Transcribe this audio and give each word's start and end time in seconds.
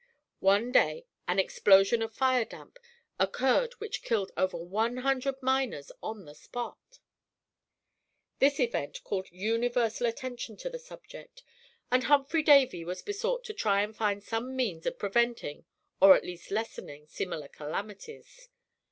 One 0.39 0.71
day 0.71 1.05
an 1.27 1.37
explosion 1.37 2.01
of 2.01 2.11
fire 2.11 2.43
damp 2.43 2.79
occurred 3.19 3.73
which 3.75 4.01
killed 4.01 4.31
over 4.35 4.57
one 4.57 4.97
hundred 4.97 5.35
miners 5.43 5.91
on 6.01 6.25
the 6.25 6.33
spot. 6.33 6.97
This 8.39 8.59
event 8.59 9.03
called 9.03 9.29
universal 9.29 10.07
attention 10.07 10.57
to 10.57 10.71
the 10.71 10.79
subject, 10.79 11.43
and 11.91 12.05
Humphry 12.05 12.41
Davy 12.41 12.83
was 12.83 13.03
besought 13.03 13.43
to 13.43 13.53
try 13.53 13.83
and 13.83 13.95
find 13.95 14.23
some 14.23 14.55
means 14.55 14.87
of 14.87 14.97
preventing, 14.97 15.65
or 16.01 16.15
at 16.15 16.25
least 16.25 16.49
lessening, 16.49 17.05
similar 17.05 17.47
calamities. 17.47 18.49